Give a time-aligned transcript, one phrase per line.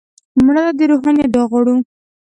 [0.45, 1.75] مړه ته د روحانیت دعا غواړو